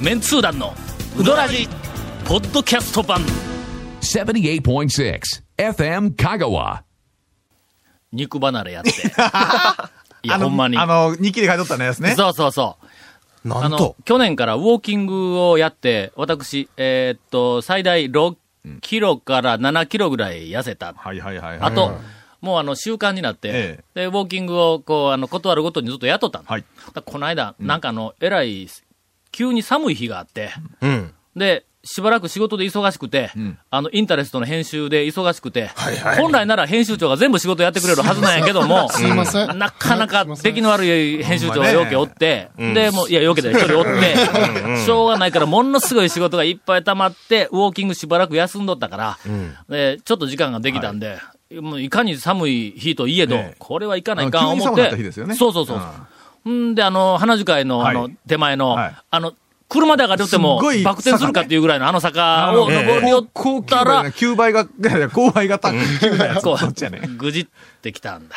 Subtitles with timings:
[0.00, 0.74] メンツー団の
[1.18, 1.68] ウドラジ
[2.24, 3.20] ポッドキャスト版
[4.00, 5.20] 78.6
[5.56, 6.82] FM Kagawa.
[8.12, 8.90] 肉離れやって
[10.22, 12.14] いやあのほんまにあの、日記で書いとったのやつね。
[12.14, 12.76] そうそうそ
[13.44, 18.36] うあのなんと。、去年からウォーキングをやって、私、えーっと、最大6
[18.80, 20.94] キロから7キロぐらい痩せた。
[20.96, 21.70] はいはいはいはい。
[21.70, 21.98] あと、
[22.40, 26.44] もうあの、習慣になって、えで、ウォーキングを、こう、あの、断るごとにずっとやっとったの。
[26.46, 26.60] はい。
[26.60, 28.68] だからこの間、なんかあの、えらい、
[29.32, 30.50] 急に寒い日があって、
[30.80, 31.12] うん。
[31.36, 33.58] で、しばらく仕事で忙しくて、ん。
[33.70, 35.70] あの、インタレストの編集で忙しくて、
[36.18, 38.90] 本来なら編集長が全部仕事やってくれるはずなんやけども。
[39.54, 44.16] なかなか出来の悪い編集長がようけおって、で、もう、いや、ようけで一人おって、
[44.84, 49.18] しょうがないから、ものすごい仕事がいっぱい溜まって、ウォーキングしばらく休んどったから、
[49.68, 51.18] で、ちょっと時間ができたんで、
[51.50, 53.56] もういかに寒い日といえど、ええ。
[53.58, 55.34] これはいかないかん思って、日ですよね。
[55.34, 55.78] そうそうそう。
[55.78, 55.80] ん
[56.74, 59.34] で、あの、花樹海の、あのはい、手前の、はいあの、
[59.68, 65.80] 車で上がってもすっごい、バク転するかっていうぐらいのあの坂をの登りよ高ったら、9倍が、勾配が高い。
[66.42, 67.02] こそっちやね。
[67.04, 67.46] う、ぐじっ
[67.82, 68.36] てきたんだ。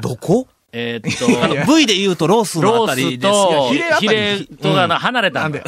[0.00, 3.68] どこえーっと、あの、V で言うとロースのローあたりですスとよ。
[4.00, 5.64] ヒレとがな、離れたなんだよ。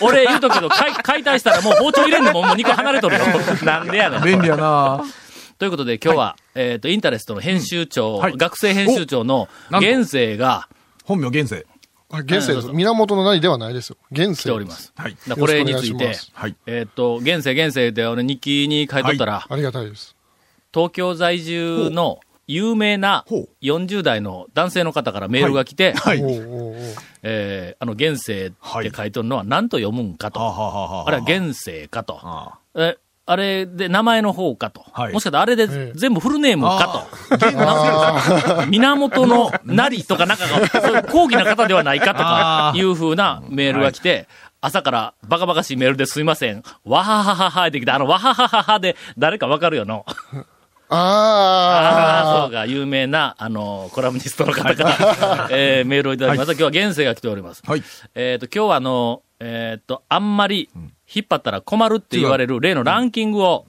[0.00, 3.24] 俺言うとくけど、解解体したらもう包丁入れんのももう2個離れとるよ。
[3.64, 4.22] なんでやねん。
[4.22, 5.02] 便利やな
[5.58, 10.68] ということで今日は、えっと、インタレストの編集長、はい学生編集長の現世が
[11.06, 11.64] 本名現世。
[12.10, 12.68] あ現世です。
[12.68, 13.96] 源の何ではないですよ。
[14.10, 14.34] 現世。
[14.34, 14.92] 来ております。
[14.96, 15.16] はい。
[15.38, 16.56] これについてはい。
[16.66, 20.16] えっと、現世現世で俺日記に書いとったら、ありがたいです。
[20.74, 22.18] 東京在住の
[22.48, 26.20] 有名なほう40代の男性の方からメールが来て、はい。
[27.22, 28.50] えーあの、現世っ
[28.82, 30.40] て書いてるのは何と読むんかと。
[30.40, 32.18] あれは現世かと。
[32.22, 34.84] あえ、あれで名前の方かと。
[34.92, 37.38] はいもしかしたらあれでええ全部フルネームかあ
[38.60, 38.66] と。
[38.66, 44.28] 源のなりとかなんかが、そういう高貴な方ではないかとかいう風なメールが来て、
[44.60, 46.62] 朝からバカバカしいメールですいません。
[46.84, 47.96] わははははできた。
[47.96, 50.06] あの、わははははで誰かわかるよの？
[50.88, 56.52] ああ、そうあか、有名な、あの、コラムニストの方から、えーメールをいただきました。
[56.52, 57.62] 今日は現世が来ております。
[57.66, 57.82] はい。
[58.14, 60.68] えっ、と、今日はあの、えっ、と、あんまり
[61.12, 63.66] 引っ張ったら困るって言われる例のランキングを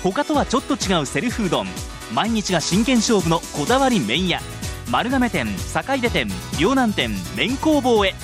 [0.02, 1.66] 他とはちょっと違うセルフうどん。
[2.12, 4.40] 毎日が真剣勝負のこだわり麺屋。
[4.90, 6.28] 丸亀店坂出店
[6.60, 8.14] 両南店麺工房へ。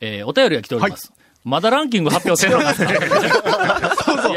[0.00, 1.12] えーお便りが来ております。
[1.44, 2.74] まだランキング発表せんのか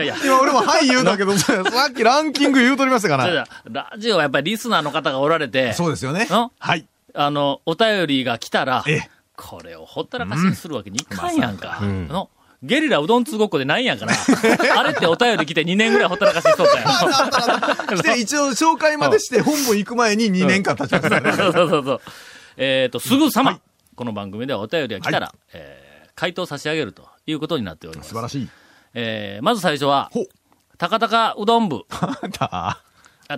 [0.08, 0.26] やいや。
[0.26, 3.44] 今俺もはい言うんだけど、 さっきランキング言うとりましたから。
[3.44, 6.24] あラジオはやっぱりリスナーの方がおられて、そうですよね。
[6.26, 6.28] ん？
[6.28, 6.86] はい。
[7.14, 11.80] あの、お便りが来たらええ、これをほったらかしにするわけにいかんやんか。
[11.82, 12.30] の
[12.64, 14.14] ゲリラうどん通ごっこでないんやから。
[14.78, 17.98] あれってお便り来て2年ぐらいほったらかしにしとったやん。
[17.98, 21.34] して、一応紹介までして本部行く前に2年間経ちましたね。
[21.34, 22.02] そうそうそうそう。
[22.58, 23.60] えっ、と、すぐさま、
[23.96, 28.16] この番組ではお便りが来たら、えー回答差し上げるということになっております素。
[28.16, 28.50] 晴らしい。
[28.94, 30.10] えーまず最初は
[30.78, 31.86] 高高うどん部。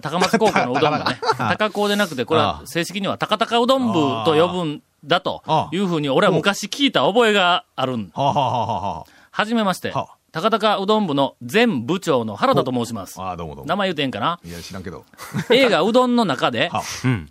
[0.01, 1.19] 高松高校のうどん部ね。
[1.57, 3.94] 高校でなくて、これは正式には高高うどん部
[4.25, 8.11] と呼ぶんだというふうに俺は昔聞いた覚えがあるん。
[8.13, 9.05] は
[9.45, 13.21] じめましてはあ、高高うどん部の前部長の原田と申します。
[13.21, 13.69] ああ、どうもどうも。
[13.69, 14.39] 名前言うてんかな？
[14.44, 15.06] いや、知らんけど。
[15.53, 16.81] 映画うどんの中で は、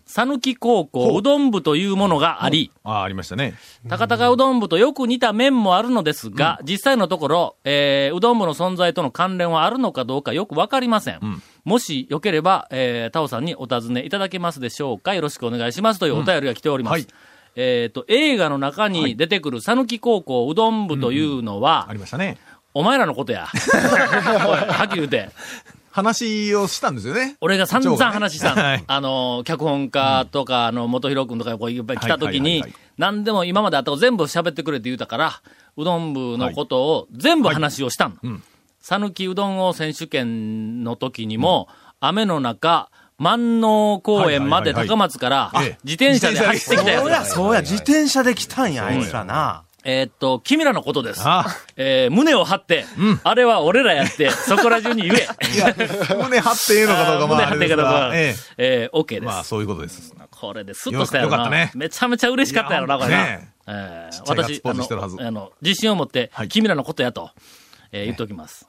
[0.07, 3.55] 讃岐高校うどん部というものがあり、ああ、ありましたね。
[3.89, 11.43] 高高うどん部とよく似た面もあるのですが、実際のところ、えーうどん部の存在との関連はあるのかどうかよくわかりません。
[11.65, 15.15] もしよければ、えー、タオさんにお尋ねいただけますでしょうか？
[15.15, 16.93] よろしくお願いしますというお便りが来ております。
[16.93, 17.07] はい
[17.55, 22.39] えっ、と、映画の中に出てくる讃岐高校うどん部というのは、ありましたね。
[22.75, 23.47] お前らのことや。
[23.53, 25.31] はっきり言うて。
[25.93, 27.37] 話をしたんですよね。
[27.43, 28.63] 俺が散々話したの。
[28.65, 32.65] はいあの、脚本家とか、あの、元弘君とかこういっぱい来た時に
[32.97, 35.33] 何でも今まであったこと全部喋ってくれって言うたから、
[35.77, 38.31] うどん部のことを全部話をしたの。
[38.31, 38.43] ん
[38.81, 41.69] 讃岐うどん王選手権の時にも、
[42.01, 49.63] 雨の中、万能公園まで高松からええ自転車で走ってきたやつそうや、そうや、自転車で来たんや、あいつらな。
[49.85, 51.23] えーっと、君らのことです。
[51.25, 51.45] あ
[51.77, 52.85] えー胸を張って、
[53.25, 55.29] あれは俺らやって、そこら中に言え。
[56.17, 58.11] 胸張っていいのかどうか、まあ、あ胸張ってれですがかどうか。
[58.15, 59.21] ええー、OK え。
[59.21, 59.25] です。
[59.27, 60.15] まあ、そういうことです。
[60.31, 61.37] これでスッとしたやろな。
[61.37, 63.25] よかったねめちゃめちゃ嬉しかったやろな、これな。
[63.25, 64.87] ねえー私、ポあの、
[65.21, 67.31] あの、自信を持って、はい君らのことやと、
[67.91, 68.67] えー言っておきます。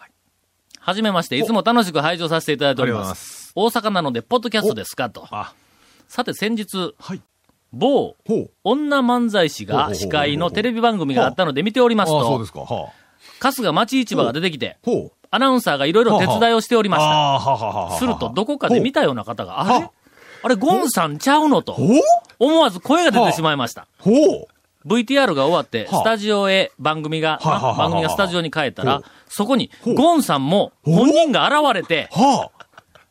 [0.79, 3.23] はじめまして、いつも楽しく拝聴させていただいておりありがとうござい
[3.55, 3.69] ま。
[3.69, 5.27] ます大阪なので、ポッドキャストですかと。
[5.31, 5.53] あ、
[6.07, 7.21] さて、先日、はい。
[7.73, 8.15] 某。
[8.63, 12.45] 女漫才師が司会のテレビ番組があったので見ておりますと
[13.39, 14.77] 春日町市場が出てきて。
[15.35, 17.97] アナウンサーがいろいろ手伝いをしておりました。
[17.97, 19.69] すると、どこかで見たような方が、あれ？
[19.85, 19.91] は
[20.43, 21.75] あれ、ゴンさんちゃうのと、
[22.37, 23.87] 思わず声が出てしまいました。
[24.85, 26.01] VTR が終わって、はあ。
[26.01, 32.62] スタジオへ番組が、番組がスタジオに帰ったらそこに、うゴンさんも、本人が現れて、はあ。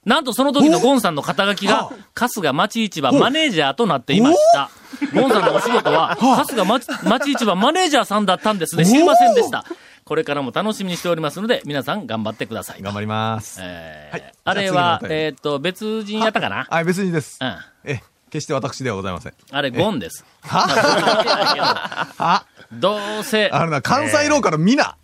[0.04, 4.68] なんとその時のゴンさんの肩書きがは、春日町市場マネージャーとなっていました。
[5.14, 8.84] ゴンさんのお仕事は、 春日町町市場マネージャーさんだったんですね。
[8.84, 9.64] 知りませんでした。
[10.04, 12.82] これからも楽しみにしておりますので、皆さん頑張ってください。
[12.82, 13.60] 頑張ります。
[13.62, 16.66] えーはいあれはえーっと、別人やったかな？
[16.68, 17.44] はい、別にですう。
[17.44, 17.48] ん。
[17.84, 18.02] ええ、
[18.32, 19.34] 決して私ではございません。
[19.50, 20.24] あれ、ゴンです。
[20.48, 22.96] あ、ど。
[23.20, 24.96] うせ、あるな、関西ローカルみな。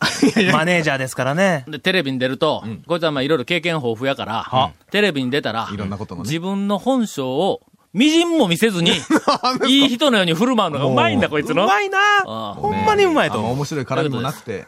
[0.51, 1.67] マネージャーですからね。
[1.69, 6.27] で、テレビに出ると、こいつはまあいろいろ経験豊富やから、テレビに出たら、いろんなこともね。
[6.27, 7.61] 自分の本性を、
[7.93, 8.93] みじんも見せずに、
[9.69, 11.67] いい人のように振る舞うのがうまいんだ、こいつの。
[11.67, 11.99] うまいな。
[12.25, 13.41] あほんまにうまいと。
[13.41, 14.67] 面白い絡みもなくて。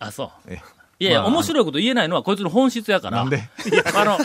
[0.00, 0.30] あ、そう。
[0.48, 0.62] えいや
[1.02, 3.18] いや、まあ面白いこと言えないのはこいつの本質やから。
[3.18, 3.42] なんで？
[3.94, 4.18] あの、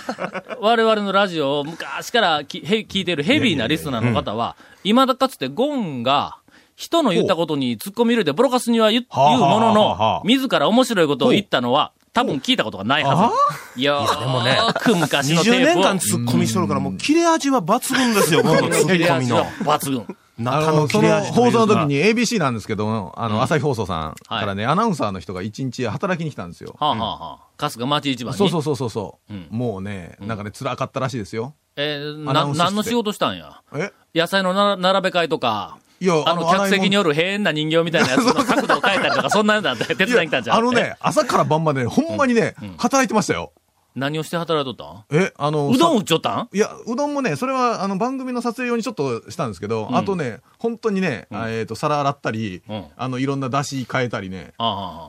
[0.62, 6.38] 我々のラジオを昔からきへ聞いているヘビーなリスナーの方は、未だかつてゴンが、
[6.76, 13.32] 人の言ったことに突っ込み入れてボロカスには言うものの、自ら面白いことを言ったのは、多分聞いたことがないは
[13.76, 13.82] ず。
[13.82, 15.82] いやでもねーく昔のテ20ープを。
[15.82, 19.44] 年間ツッコミしとるから、もう切れ味は抜群ですよ、このツッコミの。
[19.46, 20.18] 抜群。
[20.40, 26.76] あ中の、切れ味放送の時に ABC なんですけど、あの、朝日放送さんからね、アナウンサーの人が一日働きに来たんですよ。
[26.80, 28.38] はあ、はあはあ、春日町市場に？
[28.38, 31.56] そうそうそうそうもうね、なんかね、辛かったらしいですよ。
[31.76, 33.62] えーな、何の仕事したんや？
[33.76, 33.92] え？
[34.16, 40.58] 野菜のな並べ替えとか、いや、あの、客席による変な人形みたいなやつの角度を変えたりとか、そんなんだって手伝いに来たんじゃん。
[40.58, 43.52] あのね、朝から晩までね、ほんまにね、働いてましたよ。
[43.98, 46.50] 何をして働いとったえ、あの、んうどん売さっちょったん？
[46.54, 52.86] いや、うどんもね、それは、あの、番組の撮影用にちょっとしたんですけど、あとね、本当にね、あえっ、と、皿洗ったり、うん。
[52.96, 54.54] あの、いろんな出汁変えたりね。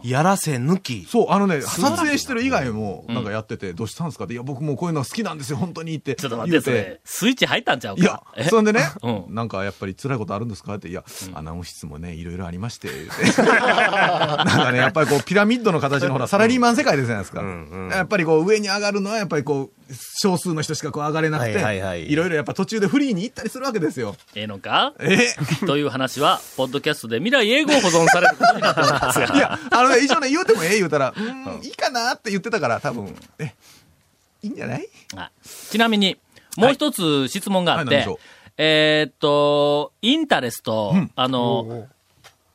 [0.03, 1.07] やらせ抜き。
[1.09, 6.15] そう、あのね、撮影してる以外も、なんかやってて、どうしたんですかって、いや、僕もうこういうの好きなんですよ、本当にって。
[6.15, 6.71] ちょっと待って、そ。
[6.71, 8.03] れ、スイッチ入ったんちゃうか？
[8.03, 8.45] いや、え？
[8.45, 9.35] そんでね、 うん。
[9.35, 17.43] なんかやっぱり辛いことあるんですかって、いや、アナウンス室もね、いろいろありまして、言うてなんかね、やっぱりこう、ピラミッドの形のほら、サラリーマン世界ですじゃないですか。
[17.97, 19.93] やっぱりこう、上に上がるのは、やっぱりこう、
[20.23, 22.11] 少数の人しかこう上がれなくて、はいはいはい。
[22.11, 24.17] いろいろやっぱ途中でフリーに行ったりするわけですよ。
[24.35, 24.95] ええのか？
[25.01, 25.19] え？
[25.67, 29.27] という話は、ポッドキャストで未来英語を保存されることになっておりますが。
[29.35, 33.53] いや、あのね、一応ね、言うてもええ言うたら、 うーん、いいかなって言ってたから、多分、え、
[34.43, 34.89] いいんじゃない？
[35.15, 35.31] はい
[35.71, 36.17] ちなみに、
[36.57, 38.07] もう一つ質問があって、はい。
[38.07, 38.17] はい
[38.61, 41.89] えーっと、インタレスト、あおの、うおう。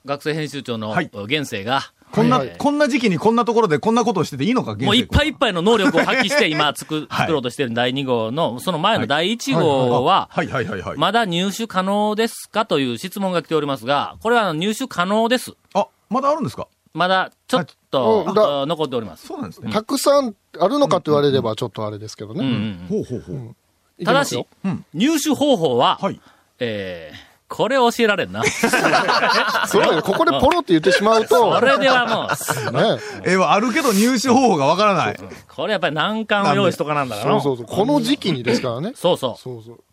[0.05, 1.09] 学生編集長のはい。
[1.13, 10.97] 現世が、こんな、はいはいこんな時期にこんなところでこんなことをしてていいのか、もういっぱいいっぱいの能力を発揮して今作はい作ろうとしている第2号の、その前の第1号は、はいはいはいはい。
[10.97, 15.53] まだ入手可能ですかという質問が来ておりますが、これはあの入手可能です。
[15.73, 16.67] あ、まだあるんですか？
[16.93, 19.25] まだちょっと、うんだあ残っております。
[19.25, 19.71] そうなんですね。
[19.71, 22.49] たくさんあるのかと言われればちょっとあれですけどうんうね。
[22.49, 23.55] んほうほうほう。
[23.97, 26.21] いきただしますよ、入手方法は、はい。
[26.59, 28.41] えー、これ教えられんな。
[29.69, 32.99] そうここでポロって言ってしまうと、それではもう、ね。
[33.25, 35.15] えー、あるけど入手方法がわからない。
[35.47, 37.77] これやっぱり難関を用意しとかなんだからそうそうそう。
[37.77, 38.93] この時期にですからね。
[38.97, 39.39] そうそう。
[39.39, 39.83] そうそう。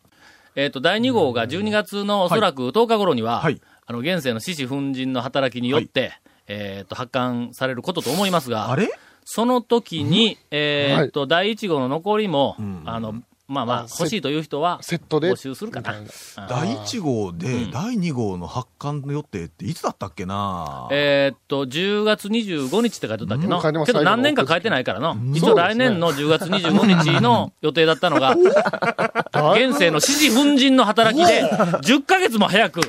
[0.57, 6.12] えっ、と、第2号が12月のおそらく10日頃には、はいあの、現世の獅子奮陣の働きによって、
[6.49, 8.88] えっ、と、発刊されることと思いますが、あれ？
[9.26, 15.33] その時に、えっ、と、第1号の残りも、あの、まあまあ、欲しいという人は、セットで？
[15.33, 15.99] 募集するかな。
[15.99, 16.07] うん。
[16.49, 17.71] 第1号でうん。
[17.73, 20.87] 第2号の発刊の予定っていつだったっけな？
[20.92, 23.57] えーっと、10月25日って書いてたっけな？
[23.57, 25.16] うんけど何年か書いてないからな。
[25.35, 28.37] 一応来年の10月25日の 予定だったのが、
[29.57, 32.80] 現世の支持奮陣の働きで、10ヶ月も早く。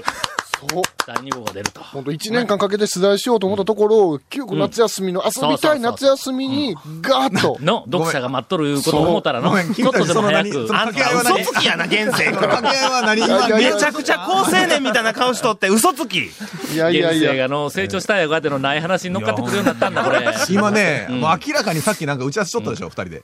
[1.07, 1.81] 第2号が出ると。
[1.81, 7.57] 本当一年間かけて取材しようと思ったところ、急遽夏休みの、遊びたい夏休みに、ガーッと。
[7.63, 12.33] の、読者が待っとるいうことを思ったらの、ちょっとでも早くあんた嘘つきやな、現世君。
[12.33, 13.17] 掛け合いは何？
[13.17, 16.19] いやいやいやめちゃくちゃ好青年みたいな顔しとって嘘つき。
[16.19, 16.31] い
[16.75, 17.33] やいや現いや。
[17.33, 20.19] 世がの、成長したやがてのない話に乗っかってくるようになったんだ、これ。
[20.49, 23.23] 今ね、うんもう明らかにさっきなんか打ち合わせしとったでしょ、二人で。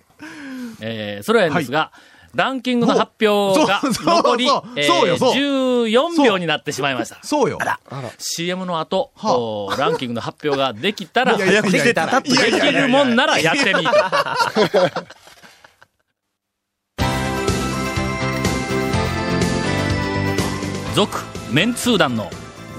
[0.80, 1.92] えー、それはいいんですが、
[2.36, 7.20] ランキングの発表が残りそう、えそうよそうー、14秒になってしまいました。
[7.24, 7.58] そうよ。
[8.18, 14.48] CM の後、はあおランキングの発表ができたら、できたらできるもんならやってみた。
[20.96, 21.16] 続、
[21.52, 22.30] メンツー団の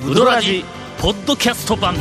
[0.05, 0.65] ウドラジ、
[1.01, 1.95] ポッドキャスト版。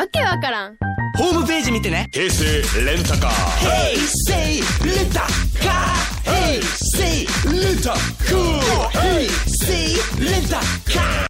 [0.00, 0.78] わけわからん
[1.18, 2.08] ホームページ見てね。
[2.10, 2.46] 平成
[2.86, 3.30] レンタカー
[3.60, 5.20] Hey, say little
[5.60, 5.76] car.
[6.24, 6.62] Hey,
[6.96, 7.92] say little
[8.26, 8.60] cool.
[8.98, 9.28] Hey,
[9.66, 10.58] say little
[10.90, 11.26] car.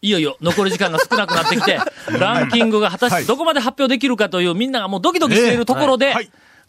[0.00, 1.80] いよいよ残り時間が少なくなってきて、
[2.20, 6.14] ランキングが果たしてどこまで発表できるかというみんながもうドキドキしているところで、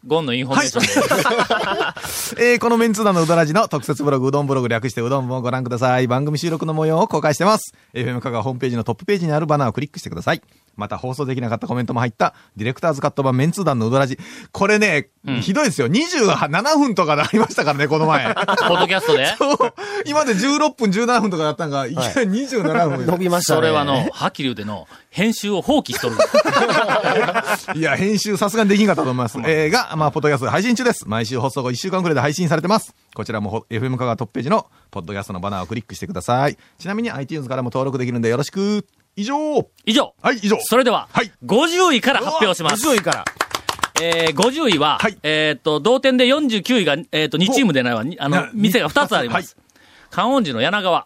[0.05, 6.07] ゴンのインフォメーションで、 えー、このメンツー団のうどらじの特設ブログ、うどんブログ略してうどんもご覧ください。
[6.07, 7.75] 番組収録の模様を公開してます。
[7.93, 10.41] FM 香川ホームページのトップページにあるバナーをクリックしてください。
[10.75, 14.17] また放送できなかったコメントも入った、ディレクターズカット版メンツー団のうどらじ。
[14.51, 15.09] これね、
[15.41, 15.87] ひどいですよ。
[15.87, 18.25] 27分とかでありましたからね、この前。
[18.33, 19.27] ポッドキャストで？
[19.37, 19.57] そう
[20.05, 23.05] 今まで16分、17分とかだったのが、いきなり27分。
[23.05, 23.57] 伸びましたね。
[23.57, 26.15] それはの、はっきり言うての、編集を放棄しとる。
[27.75, 29.37] いや、編集さすがにできんかったと思います。
[29.39, 31.07] えー、が、まあ、ポッドキャスト配信中です。
[31.07, 32.95] 毎週放送後1週間くらいで配信されてます。
[33.13, 36.57] こちらもほ FM 香川トップページの、ポッドキャストのバナーをクリックしてください。
[36.79, 38.85] ちなみに iTunes からも登録できるんでよろしく。
[39.15, 40.13] 以上以上。
[40.21, 42.87] はい、以上それでは、はい50位から発表します。
[42.87, 43.25] 10位から。
[44.01, 48.03] えー、50位は、はいえーっと、同点で49位が、えーっと、2チームでないわ。
[48.03, 49.55] にあのな、店が2つあります。
[50.09, 51.05] 観音寺の柳川。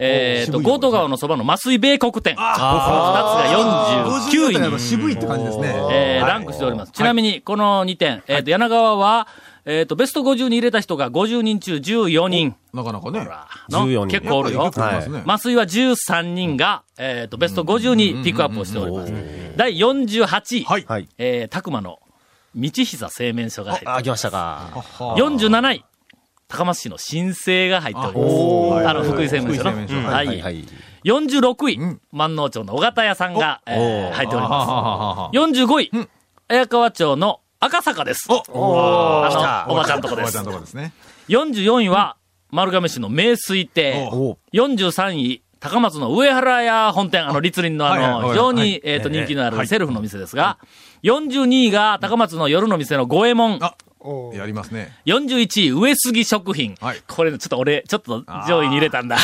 [0.00, 2.34] えーっと、渋い強盗川のそばの麻酔米国店。
[2.34, 5.68] この2つが49位に、渋いって感じですね。
[5.92, 6.92] えーランクしております。
[6.92, 9.28] ちなみに、この2点、えーっと、柳川は、
[9.68, 12.54] えーっと、ベスト50に入れた人が50人中14人。
[12.72, 13.28] なかなかね。
[13.68, 14.70] の14人結構おるよ。
[14.70, 19.12] ね麻酔は13人が、えっ、と、ベスト50にピックアップをしております。
[19.56, 20.84] 第48位、はい。
[20.86, 21.08] はい。
[21.18, 21.98] えー、たくまの
[22.54, 24.70] 道久製麺所が入ってあ、来ましたか。
[24.98, 25.84] 47位、
[26.46, 28.88] 高松市の新生が入っております。
[28.88, 29.72] あの、福井製麺所の。
[30.06, 30.64] はい、はいはい。
[31.04, 35.36] 46位、ん万能町の尾形屋さんが、えーお入っております。
[35.36, 36.08] 45位、
[36.46, 38.26] 綾川町の赤坂です。
[38.30, 38.42] お
[39.24, 40.24] あの、おばちゃんとこです。
[40.24, 40.44] おばちゃん。
[40.44, 40.92] とこですね。
[41.28, 42.16] 44位は、
[42.50, 44.08] 丸亀市の名水亭。
[44.12, 50.58] お43位、高松の上原屋本店、あの、立林のあの、非常にはい、えっと、人気のあるセルフの店ですが、
[51.02, 53.58] 42位が高松の夜の店の五右衛門。
[54.34, 54.96] やりますね。
[55.06, 56.76] 41位、上杉食品。
[56.80, 57.02] はい。
[57.08, 59.16] これ、ちょっと俺、ちょっと上位に入れたんだ。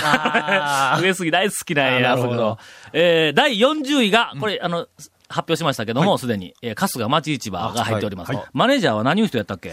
[1.00, 2.34] 上杉大好きなんや、あなるほど。
[2.34, 2.58] そこ
[2.92, 4.88] えー、第40位が、これ、あの、
[5.32, 8.32] 発表しましたけども、すでに、えー、春日町市場が入っております。
[8.52, 9.70] マネージャーは何いう人やったっけ？
[9.70, 9.72] い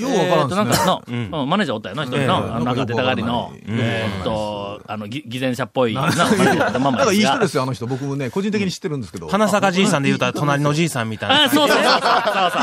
[0.00, 0.62] や、ようわからんですね。
[0.62, 7.30] えーと、なんかの、うんマネージャーおったよな、一人の、あのなんか出たがりの、うんえーっと、あの、ぎ偽善者っぽい、な、マネージャーやったまだからいいまですが。
[7.36, 7.86] 人ですよ、あの人。
[7.86, 9.28] 僕もね、個人的に知ってるんですけど。
[9.28, 11.44] 花坂じいさんで言うたら隣のじいさんみたいな。
[11.44, 12.00] あ、そうそうそうそう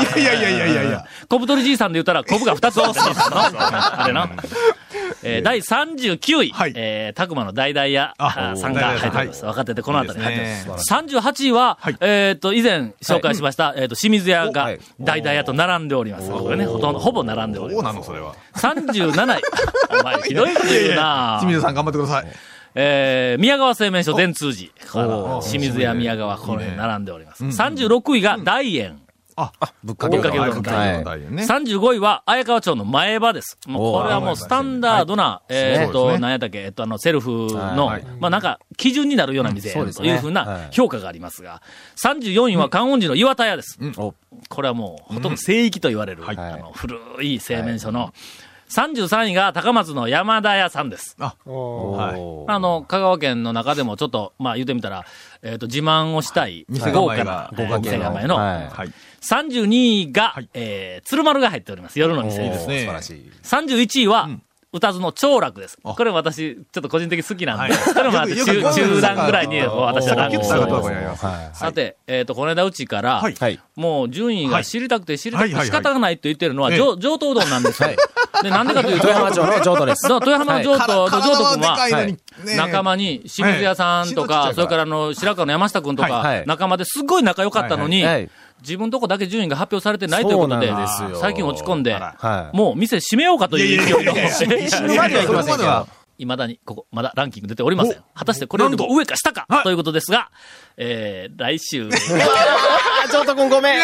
[0.04, 0.20] そう。
[0.20, 1.04] いやいやいやいやいや。
[1.28, 4.28] 小太りじいさんで言ったら、コブが2つあったあれな。
[5.24, 9.44] えー第39位、はいえー、たくまの大々屋さんが入っております。
[9.44, 10.92] 若手でこの辺りに入ってます。
[10.92, 16.30] い38位は、はいえーっと、以前紹介しました、えーっと、清水屋がはい大々屋と並んでおります。
[16.30, 17.84] これね、ほとんど、ほぼ並んでおります。
[17.84, 18.34] どうなの、それは。
[18.54, 19.42] 37位。
[20.00, 22.26] お前、ひどいこと言うな清水さん頑張ってください。
[22.76, 24.72] えー、宮川製麺所全通寺。
[25.42, 27.44] 清水屋宮川、これ並んでおります。
[27.44, 29.03] 36位が大円。
[29.82, 31.44] ぶっかぶっかけうどんぶっかけうどん大変ね。
[31.44, 33.58] 35位は、綾川町の前場です。
[33.66, 36.20] もうこれはもうスタンダードな、えっと、そうですね。
[36.20, 40.68] 何やったっけ、えっと、あの、セルフのはい、まあなんか、基準になるような店というふうはない。
[40.70, 41.62] 評価がありますが、
[42.02, 43.78] 34位は観音寺の岩田屋です。
[43.96, 44.14] お。
[44.48, 46.36] これはもう、ほとんど聖域と言われる、はい。
[46.36, 48.12] あの、古い製麺所の、
[48.74, 51.14] 33位が高松の山田屋さんです。
[51.20, 52.52] あ、はい。
[52.52, 55.04] あの、香川県の中でもちょっと、まあ言ってみたら、
[55.42, 58.92] えっ、と、自慢をしたい、店豪華な構えが、えー店構えの、はいはい。
[59.22, 62.00] 32位が、はいえー、鶴丸が入っております。
[62.00, 62.66] 夜の店いいです。
[62.66, 63.30] ね素晴らしい。
[63.44, 64.42] 31位は、ん
[64.74, 65.78] 歌津の長楽です。
[65.84, 65.94] あ。
[65.94, 67.94] これ私、ちょっと個人的に好きなんで、はい。
[67.94, 71.24] これもあって中段ぐらいに私はランクキュッと下がったわけになります。
[71.24, 73.22] はさて、えっ、と、この間うちから。
[73.76, 77.88] もう順位が知りたくて知りたくて仕方がないと言ってるのは、はい上上等うどんなんですよ。
[77.88, 77.96] はい。
[78.42, 80.12] で、なんでかというと、豊浜町の上等です。
[80.12, 82.16] 豊浜の上等と上等君は、
[82.56, 84.54] 仲間に清水屋さんとか、はい。
[84.54, 86.44] それからあの、白川の山下君とか、はい。
[86.46, 88.30] 仲間ですっごい仲良かったのに、はい。
[88.64, 90.72] 自分とこだけ順位が発表されてないということで
[91.20, 92.56] 最近落ち込んで、はい。
[92.56, 94.12] もう店閉めようかという勢いの。
[94.14, 94.20] で
[94.98, 95.86] はいきま。
[96.16, 97.96] いまだに、ここ、まだランキング出ておりません。
[98.14, 100.30] 果たしてこれよりも上か下かということですが、
[100.76, 101.88] えー、来週、
[103.04, 103.80] あ、ちょっとくんごめん。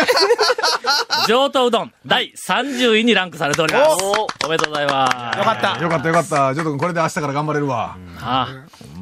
[1.29, 4.05] 上等うどん第30位にランクされております。
[4.45, 5.39] おめでとうございます。
[5.39, 5.83] よかった。
[5.83, 6.55] よかったよかった。
[6.55, 7.97] ちょっとこれで明日から頑張れるわ。
[8.21, 8.49] あ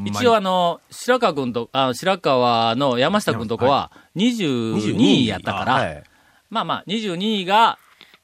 [0.04, 6.02] 一応あの、白川君と、あ白川の山下君とこは22位やったから、はい。
[6.50, 7.78] まあまあ、22位が、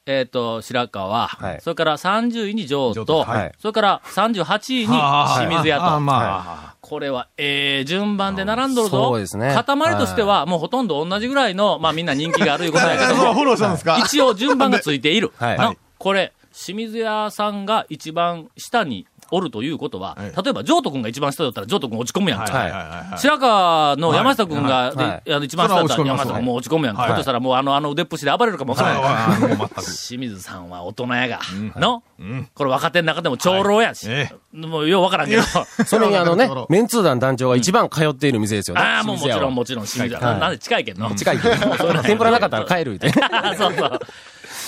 [0.07, 1.61] えっ、と、白川、はい。
[1.61, 3.51] それから30位に上上と、等はい。
[3.59, 9.05] それから38位に清水屋と、ああまあ、これは、ええ順番で並んどるぞ。
[9.09, 9.55] そうですね。
[9.55, 13.97] 塊としては、もうほとんど同じぐらいの、まあみんな人気があるいうことやけども、 フォローしたんですか？
[13.97, 15.33] 一応順番がついている。
[15.39, 15.57] はい。
[15.57, 20.43] のこれ、清水屋さんが一番下におるということは、はい。
[20.43, 22.51] 例えば、譲渡君が一番下だったら、譲渡君落ち込むやんか。
[22.51, 23.19] はいはいはいはい。
[23.19, 24.95] 白川の山下君が、はい。
[24.95, 25.21] はい。
[25.25, 27.01] であの一番下だったら山下君もう落ち込むやんか。
[27.01, 27.09] はい。
[27.09, 29.57] ひょっとしたらもうあの、あの腕っぷしで暴れるかもわからない。
[29.75, 31.39] 清水さんは大人やが、
[31.75, 32.03] の、
[32.53, 35.43] これ若手の中でも長老やし、えもうようわからんけど、
[35.85, 38.81] それにあのね、 メンツー団団長が一番通っている店ですよね。
[38.81, 41.13] ああ、もうもちろんもちろん清水なんで近いけんの？
[41.15, 42.03] 近いけど。
[42.03, 43.11] 天ぷらなかったら帰るって。
[43.57, 43.99] そうそう。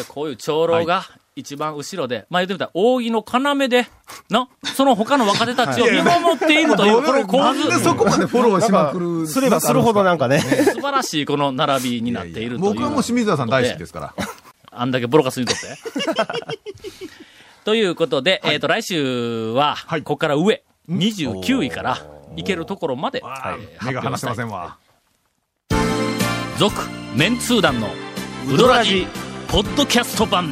[0.10, 1.06] こういう長老が
[1.38, 3.88] 一番後ろで、まあ言ってみたら、扇の要で、
[4.32, 9.28] の、その他の若手たちを見守っているという、この構なんで図、そこまでフォローしまくる。
[9.28, 10.40] すればするほどなんかね。
[10.40, 12.74] 素晴らしいこの並びになっているという。
[12.74, 14.14] 僕はもう清水田さん大好きですから。
[14.72, 15.64] あんだけボロカスにとって。
[17.66, 22.00] ということで、えっ、と、来週は、はいここから上、29位から、
[22.36, 24.48] いけるところまで、はいえー目が離せません。
[24.48, 24.78] んわ。
[26.58, 26.74] 続、
[27.16, 27.90] メンツー団の、
[28.52, 29.06] ウドラジ、
[29.50, 30.52] ポッドキャスト版。